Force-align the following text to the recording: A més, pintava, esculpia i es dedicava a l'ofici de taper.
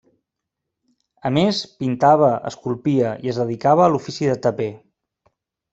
A 1.29 1.31
més, 1.35 1.59
pintava, 1.83 2.31
esculpia 2.51 3.13
i 3.27 3.33
es 3.35 3.43
dedicava 3.45 3.87
a 3.89 3.95
l'ofici 3.97 4.33
de 4.33 4.41
taper. 4.49 4.73